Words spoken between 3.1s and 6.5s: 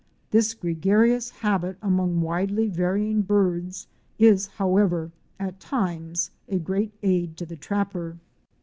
birds is, however, at times,